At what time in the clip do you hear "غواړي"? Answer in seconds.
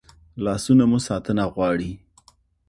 1.53-1.91